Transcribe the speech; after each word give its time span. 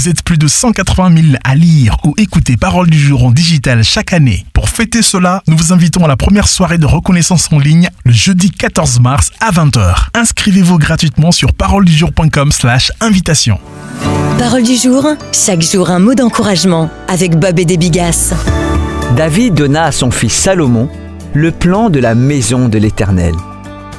Vous 0.00 0.08
êtes 0.08 0.22
plus 0.22 0.38
de 0.38 0.48
180 0.48 1.14
000 1.14 1.34
à 1.44 1.54
lire 1.54 1.98
ou 2.06 2.14
écouter 2.16 2.56
Parole 2.56 2.88
du 2.88 2.98
jour 2.98 3.22
en 3.26 3.30
digital 3.30 3.84
chaque 3.84 4.14
année. 4.14 4.46
Pour 4.54 4.70
fêter 4.70 5.02
cela, 5.02 5.42
nous 5.46 5.58
vous 5.58 5.74
invitons 5.74 6.02
à 6.06 6.08
la 6.08 6.16
première 6.16 6.48
soirée 6.48 6.78
de 6.78 6.86
reconnaissance 6.86 7.52
en 7.52 7.58
ligne 7.58 7.90
le 8.06 8.12
jeudi 8.12 8.50
14 8.50 8.98
mars 9.00 9.30
à 9.40 9.50
20h. 9.50 10.06
Inscrivez-vous 10.14 10.78
gratuitement 10.78 11.32
sur 11.32 11.52
paroledujour.com 11.52 12.50
slash 12.50 12.90
invitation. 13.02 13.60
Parole 14.38 14.62
du 14.62 14.74
jour, 14.74 15.06
chaque 15.34 15.60
jour 15.60 15.90
un 15.90 15.98
mot 15.98 16.14
d'encouragement 16.14 16.88
avec 17.06 17.38
Bob 17.38 17.58
et 17.58 17.66
des 17.66 17.76
Bigas. 17.76 18.32
David 19.18 19.52
donna 19.52 19.84
à 19.84 19.92
son 19.92 20.10
fils 20.10 20.32
Salomon 20.32 20.88
le 21.34 21.50
plan 21.50 21.90
de 21.90 22.00
la 22.00 22.14
maison 22.14 22.70
de 22.70 22.78
l'Éternel. 22.78 23.34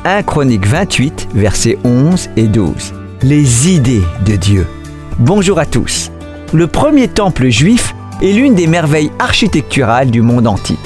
1 0.05 0.23
Chronique 0.23 0.65
28, 0.65 1.27
versets 1.35 1.77
11 1.83 2.31
et 2.37 2.47
12. 2.47 2.73
Les 3.21 3.69
idées 3.69 4.01
de 4.25 4.35
Dieu. 4.35 4.65
Bonjour 5.19 5.59
à 5.59 5.65
tous. 5.65 6.11
Le 6.53 6.67
premier 6.67 7.07
temple 7.07 7.49
juif 7.49 7.93
est 8.21 8.31
l'une 8.31 8.55
des 8.55 8.65
merveilles 8.65 9.11
architecturales 9.19 10.09
du 10.09 10.21
monde 10.21 10.47
antique. 10.47 10.79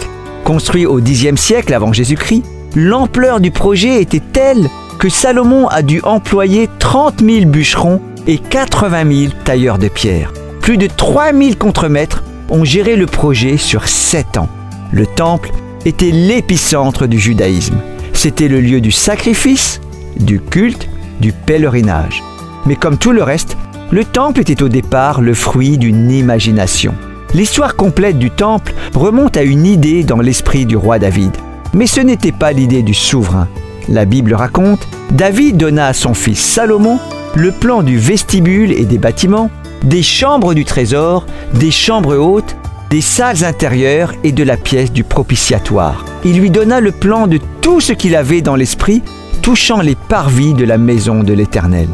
Construit 0.44 0.86
au 0.86 1.00
Xe 1.00 1.36
siècle 1.36 1.74
avant 1.74 1.94
Jésus-Christ, 1.94 2.44
l'ampleur 2.76 3.40
du 3.40 3.52
projet 3.52 4.02
était 4.02 4.22
telle 4.34 4.68
que 5.00 5.10
Salomon 5.10 5.68
a 5.68 5.82
dû 5.84 6.02
employer 6.04 6.70
30 6.80 7.22
000 7.22 7.46
bûcherons 7.46 8.02
et 8.28 8.38
80 8.38 9.14
000 9.28 9.34
tailleurs 9.46 9.78
de 9.78 9.88
pierre. 9.88 10.34
Plus 10.60 10.78
de 10.78 10.88
3 10.88 11.32
000 11.32 11.56
contremaîtres 11.58 12.24
ont 12.50 12.66
géré 12.66 12.96
le 12.96 13.06
projet 13.06 13.58
sur 13.58 13.88
7 13.88 14.38
ans. 14.38 14.50
Le 14.92 15.06
temple 15.06 15.52
était 15.86 16.12
l'épicentre 16.12 17.08
du 17.08 17.20
judaïsme. 17.20 17.78
C'était 18.14 18.48
le 18.48 18.60
lieu 18.60 18.82
du 18.82 18.92
sacrifice, 18.92 19.80
du 20.20 20.40
culte, 20.42 20.90
du 21.22 21.32
pèlerinage. 21.32 22.24
Mais 22.66 22.76
comme 22.76 22.98
tout 22.98 23.12
le 23.12 23.22
reste, 23.22 23.56
le 23.92 24.04
temple 24.04 24.42
était 24.42 24.64
au 24.64 24.70
départ 24.70 25.22
le 25.22 25.34
fruit 25.34 25.78
d'une 25.78 26.12
imagination. 26.12 26.94
L'histoire 27.34 27.76
complète 27.76 28.18
du 28.18 28.32
temple 28.32 28.74
remonte 28.94 29.38
à 29.38 29.44
une 29.44 29.66
idée 29.66 30.04
dans 30.04 30.20
l'esprit 30.20 30.66
du 30.66 30.76
roi 30.78 31.00
David. 31.00 31.32
Mais 31.74 31.88
ce 31.88 32.02
n'était 32.02 32.32
pas 32.32 32.52
l'idée 32.52 32.82
du 32.82 32.94
souverain. 32.94 33.48
La 33.90 34.06
Bible 34.06 34.34
raconte, 34.34 34.88
David 35.12 35.58
donna 35.58 35.88
à 35.88 35.94
son 35.94 36.14
fils 36.14 36.40
Salomon 36.40 37.00
le 37.36 37.52
plan 37.52 37.84
du 37.84 37.98
vestibule 37.98 38.72
et 38.72 38.86
des 38.86 38.98
bâtiments, 38.98 39.52
des 39.84 40.02
chambres 40.02 40.54
du 40.54 40.64
trésor, 40.64 41.26
des 41.54 41.72
chambres 41.72 42.16
hautes, 42.16 42.56
des 42.90 43.02
salles 43.02 43.44
intérieures 43.44 44.14
et 44.24 44.32
de 44.32 44.44
la 44.44 44.56
pièce 44.56 44.92
du 44.92 45.04
propitiatoire. 45.04 46.06
Il 46.24 46.40
lui 46.40 46.50
donna 46.50 46.80
le 46.80 46.92
plan 46.92 47.28
de 47.28 47.40
tout 47.62 47.82
ce 47.82 47.92
qu'il 47.92 48.16
avait 48.16 48.42
dans 48.42 48.56
l'esprit 48.56 49.04
touchant 49.42 49.82
les 49.82 49.96
parvis 49.96 50.54
de 50.54 50.64
la 50.64 50.78
maison 50.78 51.24
de 51.24 51.34
l'Éternel. 51.34 51.88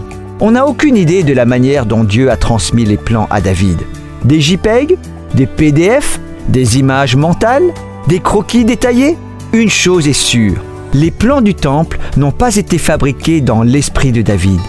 On 0.44 0.52
n'a 0.52 0.66
aucune 0.66 0.98
idée 0.98 1.22
de 1.22 1.36
la 1.36 1.46
manière 1.46 1.86
dont 1.86 2.04
Dieu 2.04 2.32
a 2.32 2.36
transmis 2.36 2.84
les 2.84 2.98
plans 2.98 3.28
à 3.30 3.42
David. 3.42 3.78
Des 4.26 4.42
JPEG, 4.42 4.98
des 5.36 5.46
PDF, 5.46 6.20
des 6.50 6.80
images 6.80 7.16
mentales, 7.16 7.72
des 8.08 8.20
croquis 8.20 8.66
détaillés? 8.66 9.20
Une 9.54 9.70
chose 9.70 10.08
est 10.08 10.14
sûre, 10.14 10.64
les 10.96 11.12
plans 11.12 11.42
du 11.42 11.54
temple 11.54 12.00
n'ont 12.18 12.32
pas 12.32 12.56
été 12.56 12.80
fabriqués 12.80 13.40
dans 13.40 13.62
l'esprit 13.62 14.12
de 14.12 14.24
David. 14.24 14.60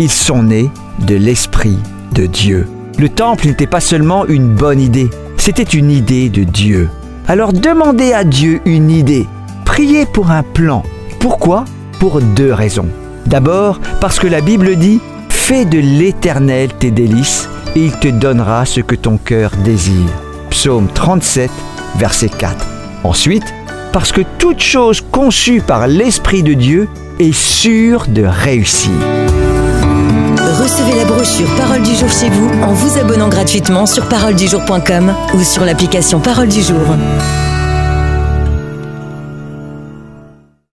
Ils 0.00 0.10
sont 0.10 0.42
nés 0.42 0.70
de 1.06 1.14
l'esprit 1.14 1.78
de 2.12 2.26
Dieu. 2.26 2.66
Le 2.98 3.08
temple 3.08 3.46
n'était 3.46 3.68
pas 3.68 3.78
seulement 3.78 4.26
une 4.26 4.48
bonne 4.48 4.80
idée, 4.80 5.08
c'était 5.36 5.62
une 5.62 5.92
idée 5.92 6.30
de 6.30 6.42
Dieu. 6.42 6.88
Alors 7.28 7.52
demandez 7.52 8.12
à 8.12 8.24
Dieu 8.24 8.60
une 8.64 8.90
idée. 8.90 9.28
Priez 9.64 10.04
pour 10.04 10.32
un 10.32 10.42
plan. 10.42 10.82
Pourquoi? 11.20 11.64
Pour 12.00 12.20
deux 12.20 12.52
raisons. 12.52 12.88
D'abord, 13.26 13.80
parce 14.00 14.18
que 14.18 14.26
la 14.26 14.40
Bible 14.40 14.74
dit 14.74 15.00
Fais 15.44 15.64
de 15.64 15.80
l'Éternel 15.80 16.72
tes 16.72 16.92
délices, 16.92 17.48
et 17.74 17.86
il 17.86 17.92
te 17.98 18.06
donnera 18.06 18.64
ce 18.64 18.78
que 18.80 18.94
ton 18.94 19.16
cœur 19.16 19.50
désire. 19.64 20.08
Psaume 20.50 20.86
37, 20.86 21.50
verset 21.96 22.28
4. 22.28 22.64
Ensuite, 23.02 23.52
parce 23.92 24.12
que 24.12 24.20
toute 24.38 24.60
chose 24.60 25.00
conçue 25.00 25.60
par 25.60 25.88
l'Esprit 25.88 26.44
de 26.44 26.54
Dieu 26.54 26.88
est 27.18 27.34
sûre 27.34 28.06
de 28.06 28.22
réussir. 28.22 28.92
Recevez 30.60 30.96
la 30.96 31.04
brochure 31.06 31.52
Parole 31.56 31.82
du 31.82 31.96
jour 31.96 32.08
chez 32.08 32.30
vous 32.30 32.48
en 32.62 32.72
vous 32.72 32.96
abonnant 33.00 33.28
gratuitement 33.28 33.84
sur 33.84 34.08
paroledujour.com 34.08 35.12
ou 35.34 35.42
sur 35.42 35.64
l'application 35.64 36.20
Parole 36.20 36.48
du 36.48 36.62
jour. 36.62 36.96